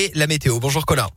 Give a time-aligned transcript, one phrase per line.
[0.00, 0.60] Et la météo.
[0.60, 1.08] Bonjour Colin.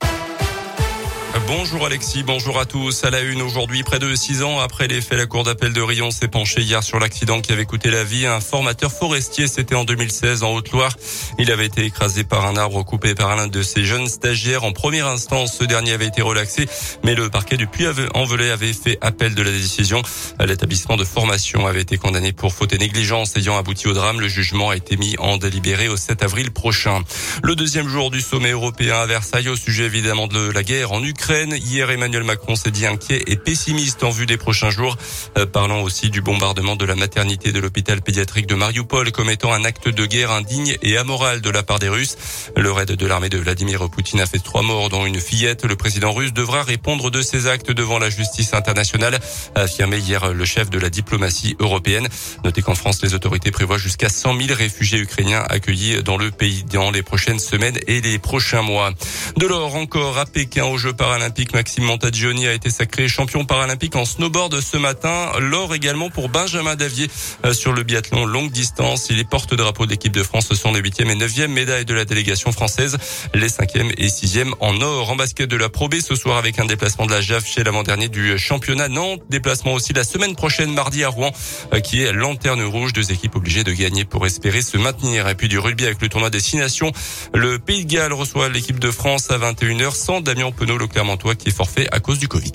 [1.47, 3.05] Bonjour Alexis, bonjour à tous.
[3.05, 5.81] À la une aujourd'hui, près de six ans après les faits, la cour d'appel de
[5.81, 9.47] Rion s'est penchée hier sur l'accident qui avait coûté la vie à un formateur forestier.
[9.47, 10.93] C'était en 2016 en Haute-Loire.
[11.39, 14.65] Il avait été écrasé par un arbre coupé par l'un de ses jeunes stagiaires.
[14.65, 16.67] En première instance, ce dernier avait été relaxé,
[17.05, 20.01] mais le parquet du Puy-en-Velay avait fait appel de la décision.
[20.45, 24.19] L'établissement de formation avait été condamné pour faute et négligence ayant abouti au drame.
[24.19, 27.03] Le jugement a été mis en délibéré au 7 avril prochain.
[27.41, 31.01] Le deuxième jour du sommet européen à Versailles au sujet évidemment de la guerre en
[31.01, 31.20] Ukraine.
[31.29, 34.97] Hier, Emmanuel Macron s'est dit inquiet et pessimiste en vue des prochains jours,
[35.37, 39.53] euh, parlant aussi du bombardement de la maternité de l'hôpital pédiatrique de Mariupol comme étant
[39.53, 42.17] un acte de guerre indigne et amoral de la part des Russes.
[42.57, 45.63] Le raid de l'armée de Vladimir Poutine a fait trois morts, dont une fillette.
[45.63, 49.19] Le président russe devra répondre de ses actes devant la justice internationale,
[49.55, 52.07] a affirmé hier le chef de la diplomatie européenne.
[52.43, 56.63] Notez qu'en France, les autorités prévoient jusqu'à 100 000 réfugiés ukrainiens accueillis dans le pays
[56.63, 58.91] dans les prochaines semaines et les prochains mois.
[59.37, 61.53] De l'or encore à Pékin aux Jeux paralympiques.
[61.53, 65.29] Maxime Montagioni a été sacré champion paralympique en snowboard ce matin.
[65.39, 67.09] L'or également pour Benjamin Davier
[67.43, 69.07] euh, sur le biathlon longue distance.
[69.09, 70.47] Il est porte-drapeau de l'équipe de France.
[70.47, 72.97] Ce sont les huitièmes et neuvièmes médailles de la délégation française.
[73.33, 75.11] Les cinquièmes et sixièmes en or.
[75.11, 78.07] En basket de la Pro ce soir avec un déplacement de la JAF chez l'avant-dernier
[78.07, 79.21] du championnat Nantes.
[79.29, 81.33] Déplacement aussi la semaine prochaine mardi à Rouen
[81.73, 82.93] euh, qui est lanterne rouge.
[82.93, 85.27] Deux équipes obligées de gagner pour espérer se maintenir.
[85.27, 86.93] Et puis du rugby avec le tournoi Destination.
[87.33, 91.33] Le Pays de Galles reçoit l'équipe de France à 21h sans Damien Penaud, le Clermontois
[91.33, 92.51] qui est forfait à cause du Covid.